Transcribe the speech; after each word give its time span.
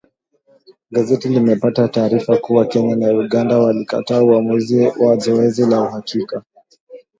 Gazeti 0.91 1.29
limepata 1.29 1.87
taarifa 1.87 2.37
kuwa 2.37 2.65
Kenya 2.65 2.95
na 2.95 3.07
Uganda 3.07 3.57
walikataa 3.59 4.23
uamuzi 4.23 4.81
wa 4.99 5.17
zoezi 5.17 5.65
la 5.65 5.81
uhakiki 5.81 6.35